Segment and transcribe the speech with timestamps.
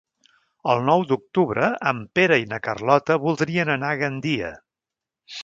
[0.71, 4.53] El nou d'octubre en Pere i na Carlota voldrien anar a Gandia.